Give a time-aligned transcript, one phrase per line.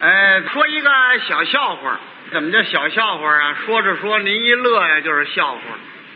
[0.00, 0.90] 呃，说一个
[1.28, 2.00] 小笑话，
[2.32, 3.56] 怎么叫小笑话啊？
[3.66, 5.60] 说着说，您一乐呀，就是笑话。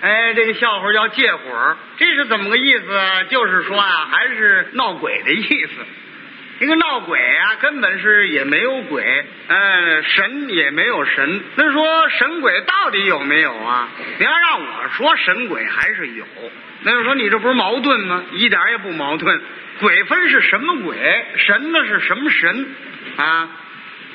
[0.00, 3.00] 哎，这个笑话叫借火，这是怎么个意思？
[3.28, 5.72] 就是说啊，还是闹鬼的意思。
[6.60, 11.42] 这个闹鬼啊，根本是也没有鬼，呃，神也没有神。
[11.56, 13.90] 那说神鬼到底有没有啊？
[14.18, 16.24] 你要让我说神鬼还是有，
[16.84, 18.22] 那就说你这不是矛盾吗？
[18.32, 19.42] 一点也不矛盾。
[19.80, 21.26] 鬼分是什么鬼？
[21.36, 22.66] 神呢是什么神？
[23.16, 23.48] 啊，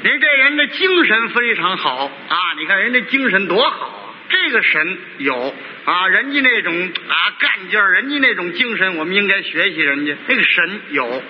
[0.02, 2.38] 您这人的精神非常好啊！
[2.58, 4.16] 你看人家精神多好啊！
[4.30, 5.53] 这个神有
[5.84, 10.16] 啊，人家那种啊干劲儿，人家那种精神，我们应该学习人家。
[10.27, 11.23] 那个神有。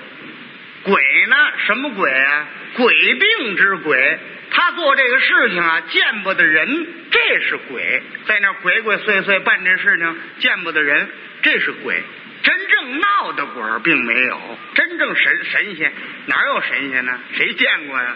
[0.84, 1.36] 鬼呢？
[1.66, 2.48] 什么鬼啊？
[2.76, 4.20] 鬼病之鬼，
[4.52, 11.10] 他做这个事情啊，见不得人，这是鬼，在那鬼鬼祟祟办这事情，见不得人，
[11.42, 12.04] 这是鬼。
[12.44, 15.92] 真正闹的鬼并没有，真正神神仙
[16.28, 17.20] 哪有神仙呢？
[17.36, 18.16] 谁见过呀？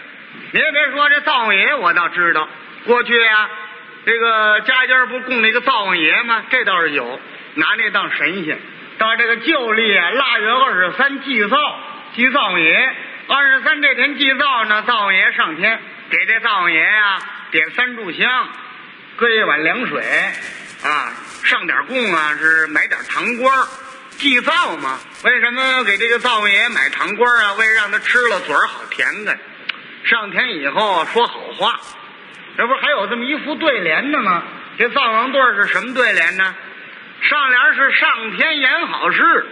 [0.54, 2.48] 您别说这灶王爷，我倒知道，
[2.86, 3.50] 过去啊，
[4.06, 6.44] 这个家家不供那个灶王爷吗？
[6.48, 7.20] 这倒是有，
[7.54, 8.56] 拿那当神仙。
[8.96, 11.56] 到这个旧历啊，腊月二十三祭灶。
[12.14, 12.94] 祭灶王爷，
[13.26, 17.18] 二十三这天祭灶呢，灶王爷上天，给这灶王爷啊
[17.50, 18.48] 点三炷香，
[19.16, 20.04] 搁一碗凉水
[20.84, 21.10] 啊，
[21.42, 23.52] 上点供啊，是买点糖瓜
[24.10, 25.00] 祭灶嘛。
[25.24, 27.54] 为什么给这个灶王爷买糖瓜啊？
[27.54, 29.36] 为让他吃了嘴儿好甜的。
[30.04, 31.80] 上天以后说好话，
[32.56, 34.42] 这不还有这么一副对联呢吗？
[34.76, 36.54] 这灶王对是什么对联呢？
[37.22, 39.46] 上联是上天言好事。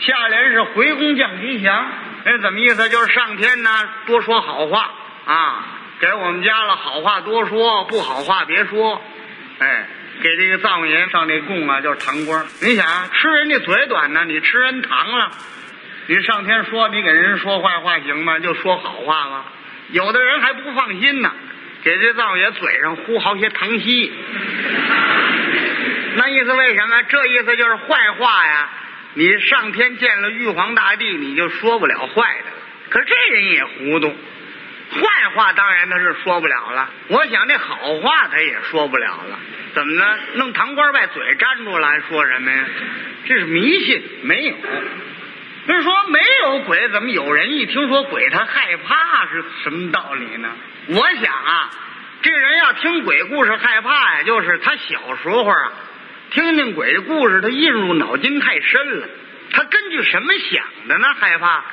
[0.00, 1.86] 下联是回宫降吉祥，
[2.24, 2.88] 那怎么意思？
[2.88, 3.70] 就是上天呢
[4.06, 4.90] 多说好话
[5.24, 5.64] 啊，
[6.00, 9.00] 给我们家了好话多说，不好话别说。
[9.60, 9.86] 哎，
[10.20, 12.44] 给这个灶王爷上这供啊，就是糖官。
[12.60, 15.30] 你想吃人家嘴短呢，你吃人糖了，
[16.08, 18.40] 你上天说你给人说坏话行吗？
[18.40, 19.44] 就说好话了？
[19.90, 21.32] 有的人还不放心呢，
[21.82, 24.12] 给这灶爷嘴上呼好些糖稀。
[26.16, 27.02] 那意思为什么？
[27.04, 28.70] 这意思就是坏话呀。
[29.14, 32.56] 你上天见了玉皇大帝，你就说不了坏的了。
[32.88, 36.90] 可这人也糊涂，坏话当然他是说不了了。
[37.08, 39.38] 我想这好话他也说不了了。
[39.74, 40.18] 怎么呢？
[40.34, 42.64] 弄糖瓜把嘴粘住了，还说什么呀？
[43.26, 44.54] 这是迷信，没有。
[45.66, 49.26] 就是说没有鬼，怎么有人一听说鬼他害怕？
[49.26, 50.48] 是什么道理呢？
[50.88, 51.70] 我想啊，
[52.22, 55.72] 这人要听鬼故事害怕呀，就是他小时候啊。
[56.30, 59.08] 听听鬼故事，他印入脑筋太深了。
[59.52, 61.06] 他根据什么想的呢？
[61.20, 61.64] 害怕？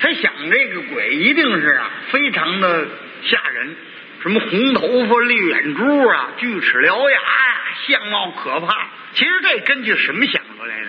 [0.00, 2.86] 他想这个鬼一定是啊，非常的
[3.22, 3.76] 吓人，
[4.22, 8.88] 什么红头发、绿眼珠啊、锯齿獠牙呀，相貌可怕。
[9.14, 10.86] 其实这根据什么想出来的？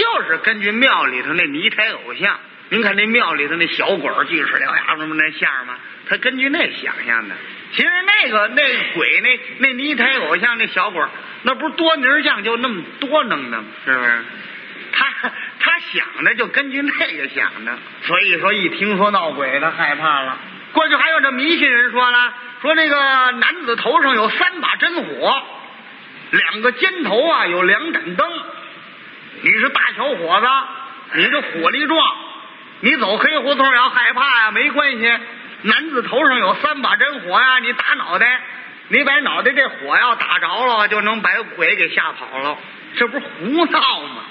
[0.00, 2.38] 就是根据庙里头那泥胎偶像。
[2.70, 5.74] 您看那庙里头那小鬼锯齿獠牙什么那像吗？
[6.08, 7.34] 他根据那想象的。
[7.72, 8.62] 其实那个那
[8.94, 11.04] 鬼那那泥胎偶像那小鬼
[11.42, 13.64] 那不是多泥匠就那么多能的吗？
[13.84, 14.24] 是不是？
[14.92, 15.06] 他
[15.58, 20.38] 他想的就根据那个想的，所以说一听说闹鬼，他害怕了。
[20.72, 22.32] 过去还有这迷信人说了，
[22.62, 22.96] 说这个
[23.32, 25.42] 男子头上有三把真火，
[26.30, 28.28] 两个肩头啊有两盏灯。
[29.42, 30.46] 你是大小伙子，
[31.18, 32.16] 你这火力壮，
[32.80, 35.12] 你走黑胡同要害怕呀，没关系。
[35.62, 38.40] 男子头上有三把真火呀，你打脑袋，
[38.88, 42.58] 你把脑袋这火要打着了，就能把鬼给吓跑了。
[42.96, 44.24] 这不是胡闹吗？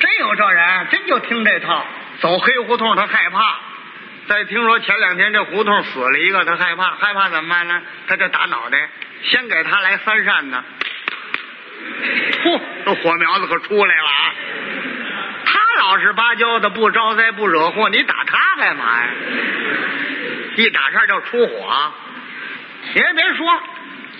[0.00, 1.84] 真有这人，真就听这套，
[2.20, 3.58] 走黑胡同他害怕。
[4.26, 7.82] 再听说前两天这胡同死了一个，他害怕，害怕怎么办呢？
[8.08, 8.88] 他就打脑袋，
[9.22, 10.62] 先给他来三扇子，
[12.42, 14.34] 嚯，这火苗子可出来了啊！
[15.46, 19.08] 他老实巴交的，不招灾不惹祸，你打他干嘛呀？
[20.56, 21.92] 一打岔就出火，
[22.92, 23.62] 别别说，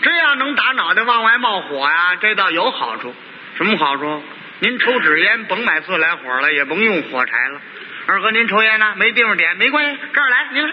[0.03, 3.15] 这样能打脑袋往外冒火呀，这倒有好处。
[3.57, 4.23] 什么好处？
[4.61, 7.61] 您抽纸烟甭买自来火了，也甭用火柴了。
[8.07, 8.95] 二哥，您抽烟呢？
[8.97, 10.67] 没地方点，没关系，这儿来，您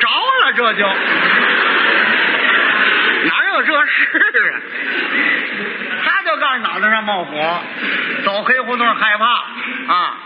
[0.00, 0.86] 着了这就，
[3.26, 4.08] 哪有这事
[4.52, 4.60] 啊？
[6.74, 7.62] 脑袋上冒火，
[8.24, 9.24] 走黑胡同害怕
[9.94, 10.18] 啊，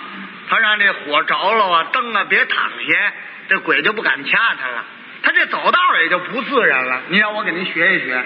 [0.49, 3.13] 他让这火着了啊，灯啊别躺下。
[3.51, 4.85] 这鬼就不敢掐他了，
[5.23, 7.03] 他这走道也就不自然了。
[7.09, 8.25] 你让我给您学一学，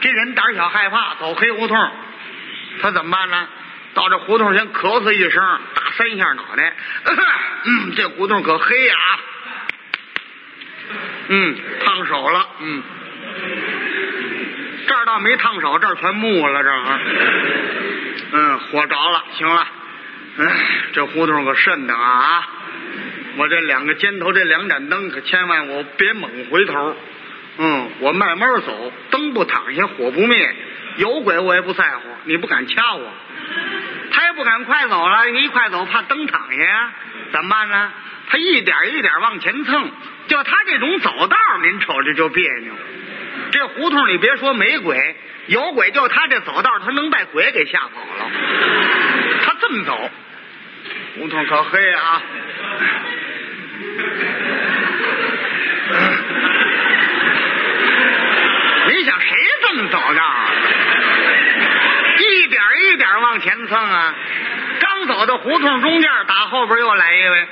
[0.00, 1.92] 这人胆小害怕，走黑胡同，
[2.80, 3.46] 他怎么办呢？
[3.92, 6.72] 到这胡同先咳嗽一声，打三下脑袋。
[7.64, 8.96] 嗯，这胡同可黑呀！
[11.28, 12.48] 嗯，烫手了。
[12.60, 12.82] 嗯，
[15.04, 16.62] 这儿倒没烫手，这儿全木了。
[16.62, 17.00] 这儿，
[18.32, 19.22] 嗯，火着了。
[19.36, 19.66] 行了，
[20.38, 20.56] 哎，
[20.94, 22.48] 这胡同可瘆得啊！
[23.36, 26.96] 我这两个肩头这两盏灯，可千万我别猛回头。
[27.58, 30.54] 嗯，我慢慢走，灯不躺下，火不灭，
[30.96, 33.12] 有鬼我也不在乎，你不敢掐我。
[34.10, 36.92] 他也不敢快走了，一快走怕灯躺下呀，
[37.30, 37.92] 怎么办呢？
[38.26, 39.90] 他一点一点往前蹭，
[40.28, 42.72] 就他这种走道，您瞅着就别扭。
[43.54, 45.14] 这胡同里别说没鬼，
[45.46, 47.86] 有鬼就他这走道，他能把鬼给吓跑
[48.18, 48.28] 了。
[49.44, 50.10] 他这么走，
[51.16, 52.22] 胡同可黑啊！
[58.88, 60.22] 你想谁这么走道？
[62.18, 64.14] 一点一点往前蹭啊！
[64.80, 67.46] 刚走到胡同中间，打后边又来一位，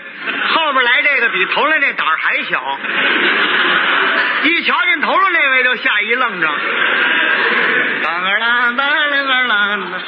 [0.49, 2.78] 后边来这个比头来这胆儿还小。
[4.44, 6.48] 一瞧见头上那位，就吓一愣着。
[8.02, 8.94] 当个啷当个
[9.24, 10.02] 啷，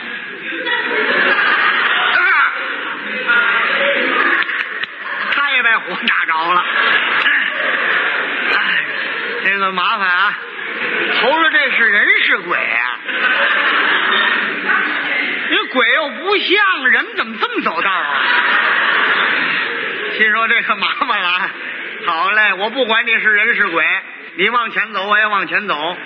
[5.33, 6.65] 他也被火打着了。
[8.57, 8.85] 哎，
[9.45, 10.39] 这个麻烦啊！
[11.21, 12.99] 头上这是人是鬼啊？
[15.51, 18.23] 你鬼又不像人，怎么这么走道啊？
[20.17, 21.51] 心说这可麻烦了。
[22.07, 23.85] 好嘞，我不管你是人是鬼，
[24.37, 25.75] 你往前走我也往前走，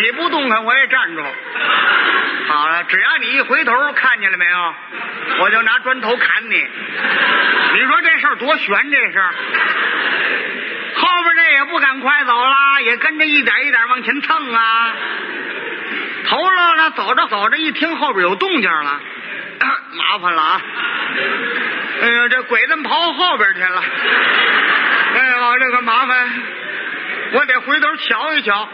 [0.00, 1.22] 你不动弹我也站住。
[2.48, 4.74] 好了，只要你一回头，看见了没有？
[5.40, 6.56] 我就拿砖头砍你。
[7.74, 8.90] 你说这事儿多悬？
[8.90, 9.20] 这是。
[10.96, 14.92] 后边这也不敢快走啦，也跟着一点一点往前蹭啊。
[16.26, 19.00] 头了呢，走着走着，一听后边有动静了，
[19.92, 20.62] 麻烦了啊！
[22.02, 23.82] 哎呀，这鬼子跑后边去了。
[25.14, 26.32] 哎呀，这个麻烦，
[27.34, 28.68] 我得回头瞧一瞧。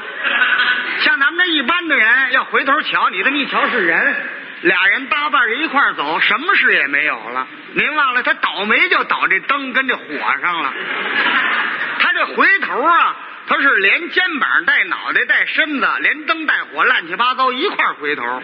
[1.00, 4.16] 像咱们这一般的人，要回头瞧，你这么一瞧是人，
[4.62, 7.46] 俩人搭伴着一块儿走，什么事也没有了。
[7.72, 10.04] 您忘了，他倒霉就倒这灯跟这火
[10.42, 10.74] 上了。
[12.00, 13.16] 他这回头啊，
[13.46, 18.42] 他是连肩膀带脑袋带身子，连灯带火乱七八糟一块儿回头，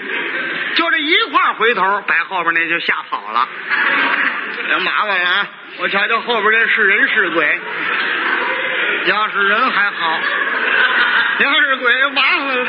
[0.76, 3.46] 就这一块儿回头，把后边那就吓跑了。
[4.68, 5.46] 这麻烦了啊！
[5.78, 7.60] 我瞧瞧后边这是人是鬼，
[9.06, 10.20] 要是人还好，
[11.38, 12.66] 要是鬼麻烦了。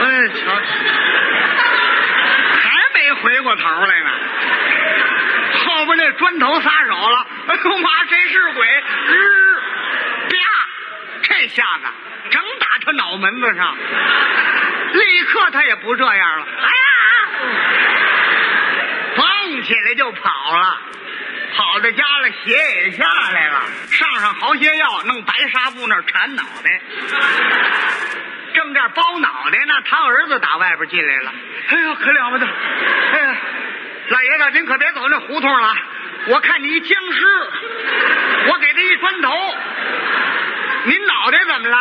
[0.00, 0.54] 哎，瞧，
[2.60, 4.10] 还没回过头来呢。
[5.64, 8.66] 后边那砖头撒手了，哎呦妈，谁是鬼？
[9.06, 9.60] 日，
[10.28, 10.34] 啪！
[11.22, 11.88] 这下子
[12.30, 13.76] 整打他脑门子上，
[14.92, 16.46] 立刻他也不这样了。
[16.60, 16.72] 哎呀，
[19.16, 20.80] 蹦起来就跑了，
[21.78, 26.80] 跑到家了，血也下来了，上上好些药，弄白纱布那儿缠脑袋，
[28.52, 31.32] 正这包脑袋呢，他儿子打外边进来了。
[31.68, 32.46] 哎呦，可了不得！
[32.46, 33.36] 哎呀，
[34.08, 35.76] 老爷子您可别走那胡同了，
[36.26, 37.50] 我看你一僵尸，
[38.48, 39.30] 我给他一砖头。
[40.82, 41.78] 您脑袋怎么了？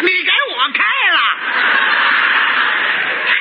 [0.00, 0.82] 你给我开
[1.14, 1.20] 了！
[3.26, 3.36] 嘿，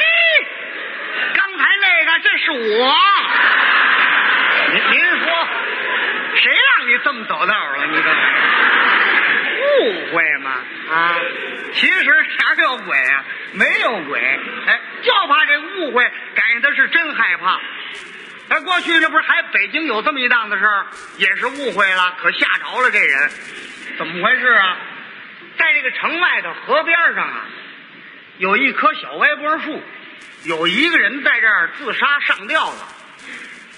[1.33, 2.95] 刚才那个这是我。
[4.69, 5.47] 您您说，
[6.35, 7.85] 谁让你这么走道了？
[7.87, 8.09] 你这
[9.63, 10.51] 误会吗？
[10.91, 11.15] 啊，
[11.71, 13.23] 其实哪有鬼啊？
[13.53, 14.19] 没有鬼，
[14.65, 16.03] 哎，就怕这误会，
[16.35, 17.61] 赶上他是真害怕。
[18.49, 23.29] 哎，过去这不是还北京有这么一档子事儿，也是误会了，可吓着了这人。
[23.97, 24.75] 怎么回事啊？
[25.57, 27.45] 在这个城外头河边上啊，
[28.37, 29.81] 有一棵小歪脖树，
[30.43, 32.87] 有一个人在这儿自杀上吊了。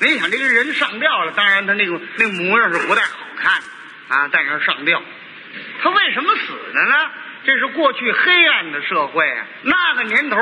[0.02, 3.62] 您想这个人上吊了，当然他那个那个模样是不太好看
[4.08, 5.02] 啊，但是上吊。
[5.82, 7.12] 他为什么死的呢？
[7.46, 10.38] 这是过去黑暗的社会啊，那个年头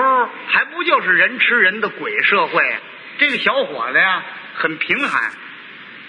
[0.48, 2.80] 还不就是人吃人的鬼社会啊？
[3.18, 4.24] 这个小伙子呀，
[4.56, 5.32] 很贫寒，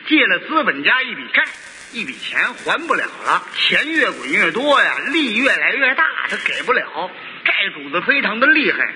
[0.07, 1.45] 借了资本家一笔债。
[1.91, 7.11] 一笔钱还不了了，钱越滚越多呀，利越来越大，他给不了，
[7.47, 8.93] 债主子非常的厉害，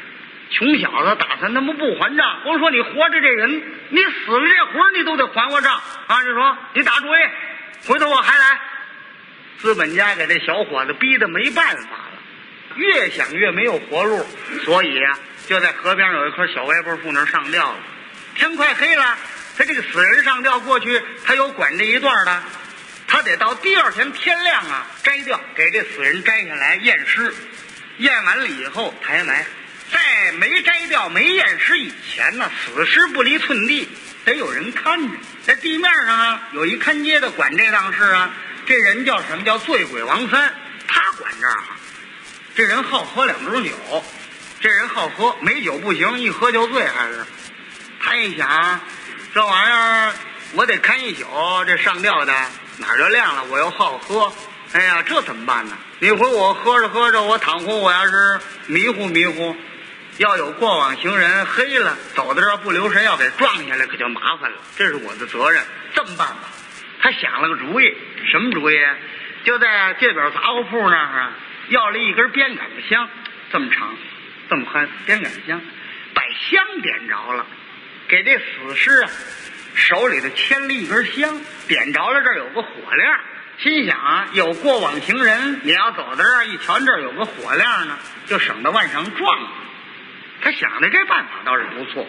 [0.52, 6.22] 穷小子打算他妈不还账，光说你活着这人，你死了这魂你都得还我账啊！
[6.22, 7.18] 就说你打主意，
[7.86, 8.60] 回头我还来。
[9.58, 14.26] 资本家给这小伙子逼得没办法了，越想越没有活路，
[14.64, 17.78] 所以呀，就在河边有一棵小歪脖树那儿上吊了。
[18.34, 19.16] 天快黑了，
[19.56, 22.42] 他这个死人上吊过去，他有管这一段的。
[23.06, 27.32] 他得到第二天天亮啊，摘掉，给这死人摘下来验尸，
[27.98, 29.46] 验完了以后抬埋。
[30.32, 33.88] 没摘掉、没验尸以前呢，死尸不离寸地，
[34.24, 35.16] 得有人看着。
[35.44, 38.30] 在地面上啊，有一看街的管这档事啊。
[38.64, 40.54] 这人叫什么叫醉鬼王三，
[40.86, 41.56] 他管这儿。
[42.54, 44.04] 这人好喝两盅酒，
[44.60, 46.86] 这人好喝，没酒不行，一喝就醉。
[46.86, 47.24] 还是
[48.00, 48.80] 他一想，
[49.34, 50.12] 这玩意儿
[50.52, 51.24] 我得看一宿，
[51.66, 52.32] 这上吊的
[52.78, 53.44] 哪儿就亮了。
[53.44, 54.32] 我又好喝，
[54.72, 55.76] 哎呀，这怎么办呢？
[55.98, 59.56] 一回我喝着喝着，我倘或我要是迷糊迷糊，
[60.18, 64.58] 要有过往行人黑了，走到这儿不留神要给撞下来，可就麻烦了。
[64.76, 65.62] 这是我的责任。
[65.94, 66.48] 这么办吧，
[67.00, 67.96] 他想了个主意，
[68.30, 68.74] 什么主意？
[69.44, 71.32] 就在这边杂货铺那儿啊，
[71.68, 73.08] 要了一根鞭杆子香，
[73.50, 73.94] 这么长，
[74.48, 75.60] 这么宽，鞭杆子香，
[76.14, 77.46] 把香点着了，
[78.06, 79.10] 给这死尸啊
[79.74, 83.20] 手里头牵了一根香，点着了这儿有个火亮，
[83.58, 89.38] 心想啊，有过往行人，你要走到这儿一瞧，这儿有个火亮呢，就省得往上撞。
[90.42, 92.06] 他想的这办法倒是不错，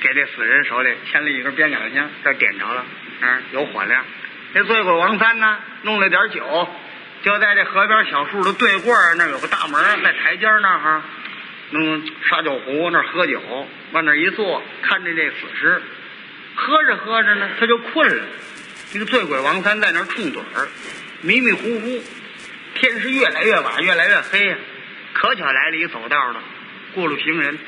[0.00, 2.84] 给这死人手里牵了一根鞭杆子香，这点着了，
[3.20, 4.04] 嗯，有火亮。
[4.52, 6.68] 这醉鬼王三呢，弄了点酒，
[7.22, 11.02] 就在这河边小树的对过那有个大门，在台阶那儿哈，
[11.70, 13.40] 弄沙酒壶那儿喝酒，
[13.92, 15.80] 往那儿一坐，看着这死尸，
[16.54, 18.24] 喝着喝着呢，他就困了。
[18.92, 20.68] 这个醉鬼王三在那儿冲盹儿，
[21.20, 22.02] 迷迷糊糊，
[22.74, 24.56] 天是越来越晚，越来越黑呀、
[25.12, 26.40] 可巧来了一走道的
[26.94, 27.58] 过路行人，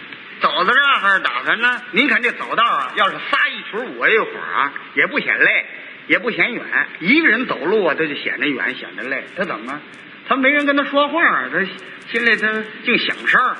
[0.40, 1.82] 走到这儿打算呢。
[1.92, 5.66] 您看这走道啊，要是仨一群舞一会儿啊，也不显累，
[6.06, 6.64] 也不显远。
[7.00, 9.24] 一个人走路啊，他就显得远，显得累。
[9.36, 9.80] 他怎么？
[10.28, 11.64] 他没人跟他说话，他
[12.10, 13.56] 心里他净想事儿，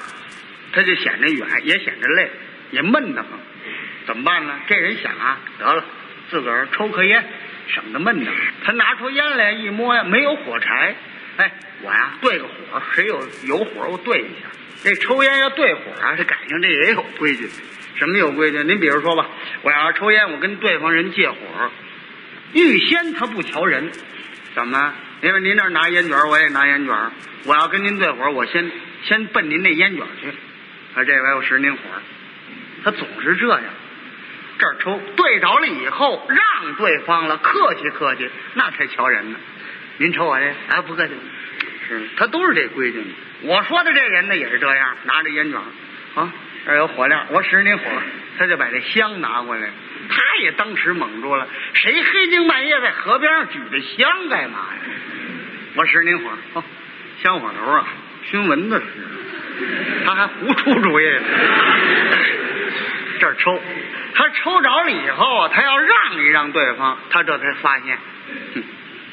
[0.73, 2.31] 他就显得远，也显得累，
[2.71, 3.33] 也闷得慌。
[4.07, 4.61] 怎么办呢？
[4.67, 5.85] 这人想啊，得了，
[6.31, 7.25] 自个儿抽颗烟，
[7.69, 8.41] 省得闷得慌。
[8.65, 10.95] 他拿出烟来一摸呀，没有火柴。
[11.39, 14.49] 哎，我呀对个火，谁有有火我对一下。
[14.85, 17.49] 这抽烟要对火啊，这感情这也有规矩。
[17.97, 18.63] 什么有规矩？
[18.63, 19.27] 您比如说吧，
[19.63, 21.37] 我要是抽烟，我跟对方人借火，
[22.53, 23.91] 预先他不瞧人，
[24.55, 24.95] 怎么？
[25.21, 26.95] 因为您那儿拿烟卷，我也拿烟卷，
[27.45, 28.71] 我要跟您对火，我先
[29.03, 30.29] 先奔您那烟卷去。
[30.95, 31.79] 啊，这回我使您火，
[32.85, 33.63] 他总是这样。
[34.61, 39.39] 这儿抽对着了以后，让对方了，客气客气，那才瞧人呢。
[39.97, 41.15] 您瞅我这，啊，不客气，
[41.89, 43.03] 是他都是这规矩。
[43.43, 45.61] 我说的这人呢，也是这样，拿着烟卷，
[46.15, 46.33] 啊，
[46.67, 47.85] 这有火亮，我使您火，
[48.39, 49.69] 他就把这香拿过来，
[50.09, 51.47] 他也当时蒙住了。
[51.75, 54.81] 谁黑更半夜在河边上举着香干嘛呀？
[55.75, 56.65] 我使您火，哦，
[57.23, 57.87] 香火头啊，
[58.29, 61.05] 熏蚊子使，他还胡出主意。
[63.21, 63.61] 这儿抽，
[64.15, 67.99] 他抽着了以后，他要让一让对方，他这才发现，
[68.55, 68.63] 哼，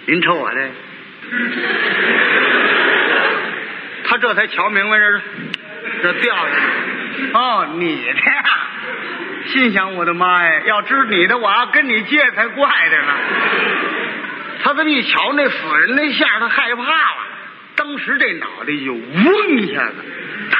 [0.08, 0.72] 您抽我这，
[4.08, 5.22] 他这才瞧明白这是
[6.04, 7.32] 这掉下去。
[7.34, 8.44] 哦，你的呀，
[9.48, 13.14] 心想我的妈呀，要知你的，我要跟你借才怪的呢。
[14.64, 17.18] 他这么一瞧那死人那下，他害怕了，
[17.76, 19.96] 当时这脑袋就嗡一下子，
[20.52, 20.58] 大，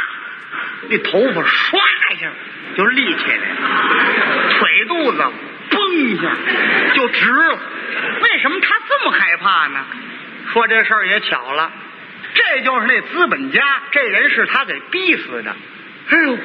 [0.90, 1.78] 那头发唰
[2.14, 2.30] 一下
[2.78, 5.26] 就立起来了，腿肚子
[5.72, 6.36] 嘣一下
[6.94, 7.60] 就直了。
[8.22, 9.86] 为什么他这么害怕呢？
[10.54, 11.72] 说这事儿也巧了，
[12.34, 15.56] 这就是那资本家，这人是他给逼死的。
[16.08, 16.38] 哎呦，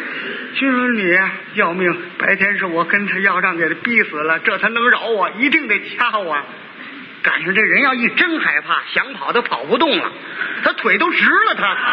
[0.55, 1.19] 听说你
[1.55, 1.95] 要命！
[2.19, 6.39] 白天是我跟他要账给他逼死了，这才能饶我，一定得掐我。
[7.23, 10.11] 赶上这人要一真害怕，想跑他跑不动了，
[10.65, 11.77] 他腿都直了，他。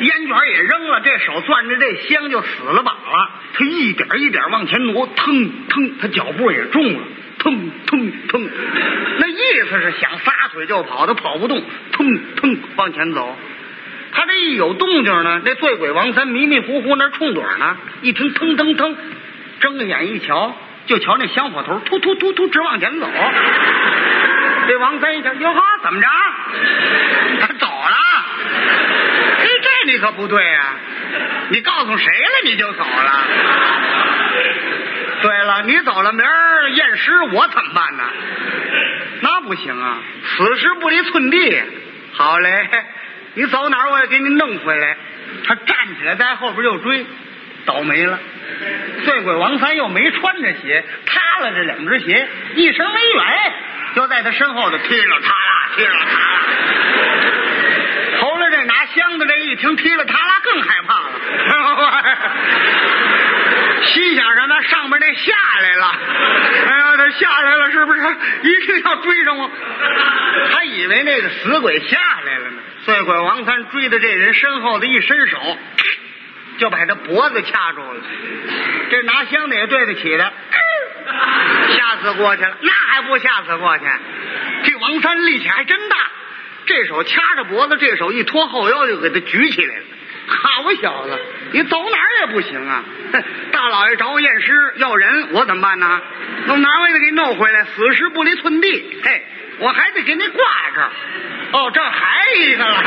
[0.00, 3.30] 烟卷也扔了，这手攥着这香就死了把了。
[3.54, 7.00] 他一点一点往前挪，腾腾，他脚步也重了，
[7.38, 8.50] 腾腾腾。
[9.18, 11.62] 那意思是想撒腿就跑，他跑不动，
[11.92, 13.36] 腾腾往前走。
[14.10, 18.96] 他这一有动静呢，那醉鬼王三迷迷糊糊那冲盹呢，一听腾腾腾，
[19.60, 23.08] 睁着眼一瞧，就瞧那香火头突突突突直往前走。
[24.66, 26.08] 这王三一想，哟呵，怎么着？
[27.40, 27.96] 他走了？
[29.38, 30.74] 哎，这你可不对呀、
[31.50, 33.24] 你告诉谁了你就走了？
[35.22, 38.04] 对了，你走了，明儿验尸我怎么办呢？
[39.28, 41.62] 那不行啊，此时不离寸地。
[42.12, 42.68] 好嘞，
[43.34, 44.96] 你走哪儿我也给你弄回来。
[45.46, 47.04] 他站起来在后边又追，
[47.66, 48.18] 倒霉了。
[49.04, 53.52] 醉鬼王三又没穿着鞋，塌了这两只鞋，一声没远，
[53.94, 56.40] 就在他身后头踢了他啦，踢了他啦。
[58.20, 61.10] 头来这拿箱子这一听踢了他啦，更害怕了。
[63.84, 64.62] 心想什么？
[64.62, 65.86] 上面那下来了，
[66.66, 67.28] 哎呀，他下
[68.42, 69.50] 一定要追上我？
[70.52, 72.62] 他以为那个死鬼下来了呢。
[72.84, 75.58] 醉鬼王三追到这人身后的一伸手，
[76.58, 78.00] 就把他脖子掐住了。
[78.90, 80.32] 这拿箱子也对得起他，
[81.72, 83.84] 吓死过去了，那还不吓死过去？
[84.64, 85.96] 这王三力气还真大，
[86.66, 89.82] 这手掐着脖子，这手一拖后腰就给他举起来了。
[90.28, 91.18] 好小子，
[91.52, 92.84] 你走哪儿也不行啊！
[93.50, 96.00] 大老爷找我验尸要人，我怎么办呢？
[96.46, 99.00] 弄哪我也得给弄回来，死尸不离寸地。
[99.02, 99.26] 嘿，
[99.58, 100.44] 我还得给你挂
[100.74, 100.90] 这儿。
[101.52, 102.82] 哦，这还一个了。